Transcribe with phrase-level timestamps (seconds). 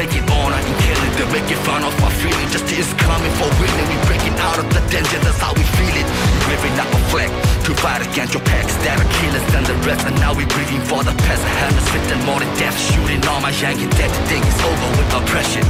[0.00, 0.52] take it on.
[0.52, 2.48] I can kill it, they're making fun of our feeling.
[2.48, 3.86] Justice is coming for winning.
[3.92, 6.06] We breaking out of the danger, that's how we feel it.
[6.32, 9.76] We ripping up a flag to fight against your packs that are killers than the
[9.86, 10.02] rest.
[10.06, 11.42] And now we breathing for the past.
[11.46, 14.10] I haven't fitting more than death, shooting all my Yankee dead.
[14.10, 15.62] Today is over with oppression.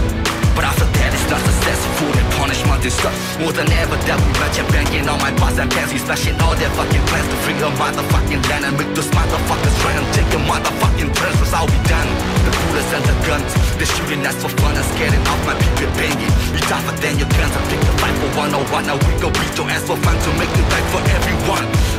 [0.57, 4.31] But after that it's not successful and punishment is stuck More than ever that we
[4.43, 7.55] mention banging on my bars and pants We smashing all their fucking plans to free
[7.55, 8.67] the motherfucking land.
[8.67, 12.09] And make those motherfuckers try and take your motherfucking plans I'll be done?
[12.45, 13.51] The bullets and the guns.
[13.79, 16.33] They're shooting us for fun and scaring off my people banging.
[16.57, 17.55] You tougher than your guns.
[17.55, 20.31] I pick the fight for 101 Now we go beat your ass for fun to
[20.41, 21.90] make it right for everyone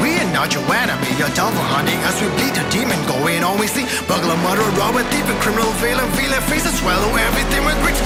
[0.00, 1.10] We are not your enemy.
[1.20, 2.16] Your devil hunting us.
[2.22, 3.58] We bleed the demon going on.
[3.58, 6.78] We see burglar, murderer, robber, thief, and criminal, villain, villain faces.
[6.80, 8.00] Swallow everything with bricks.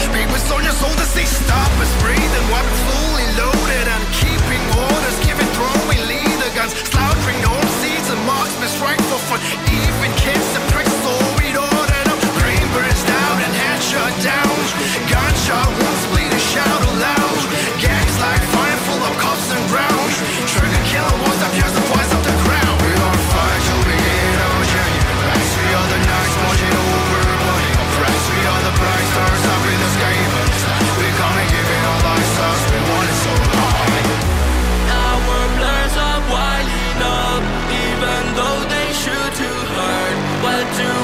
[40.75, 40.96] to